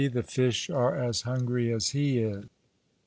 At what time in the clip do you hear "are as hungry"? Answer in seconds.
0.71-1.71